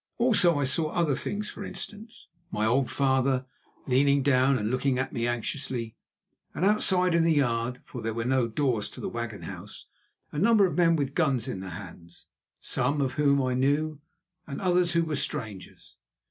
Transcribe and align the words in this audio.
Also 0.17 0.57
I 0.57 0.63
saw 0.63 0.87
other 0.87 1.13
things; 1.13 1.51
for 1.51 1.63
instance, 1.63 2.27
my 2.49 2.65
old 2.65 2.89
father 2.89 3.45
leaning 3.85 4.23
down 4.23 4.57
and 4.57 4.71
looking 4.71 4.97
at 4.97 5.13
me 5.13 5.27
anxiously, 5.27 5.95
and 6.55 6.65
outside 6.65 7.13
in 7.13 7.21
the 7.21 7.31
yard, 7.33 7.81
for 7.85 8.01
there 8.01 8.15
were 8.15 8.25
no 8.25 8.47
doors 8.47 8.89
to 8.89 8.99
the 8.99 9.07
wagon 9.09 9.43
house, 9.43 9.85
a 10.31 10.39
number 10.39 10.65
of 10.65 10.75
men 10.75 10.95
with 10.95 11.13
guns 11.13 11.47
in 11.47 11.59
their 11.59 11.69
hands, 11.69 12.25
some 12.59 12.99
of 12.99 13.13
whom 13.13 13.43
I 13.43 13.53
knew 13.53 14.01
and 14.47 14.59
others 14.59 14.93
who 14.93 15.03
were 15.03 15.15
strangers. 15.15 15.97